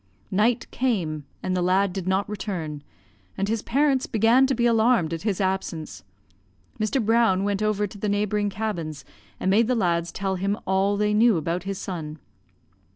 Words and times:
"Night 0.31 0.65
came, 0.71 1.25
and 1.43 1.55
the 1.55 1.61
lad 1.61 1.93
did 1.93 2.07
not 2.07 2.27
return, 2.27 2.81
and 3.37 3.47
his 3.47 3.61
parents 3.61 4.07
began 4.07 4.47
to 4.47 4.55
be 4.55 4.65
alarmed 4.65 5.13
at 5.13 5.21
his 5.21 5.39
absence. 5.39 6.01
Mr. 6.79 6.99
Brown 7.05 7.43
went 7.43 7.61
over 7.61 7.85
to 7.85 7.99
the 7.99 8.09
neighbouring 8.09 8.49
cabins, 8.49 9.05
and 9.39 9.51
made 9.51 9.67
the 9.67 9.75
lads 9.75 10.11
tell 10.11 10.37
him 10.37 10.57
all 10.65 10.97
they 10.97 11.13
knew 11.13 11.37
about 11.37 11.65
his 11.69 11.77
son. 11.77 12.17